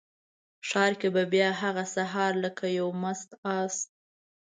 ښار 0.67 0.93
کې 0.99 1.09
به 1.15 1.23
بیا 1.33 1.49
هغه 1.61 1.83
سهار 1.95 2.31
لکه 2.43 2.65
یو 2.79 2.87
مست 3.01 3.29
آس، 3.59 3.75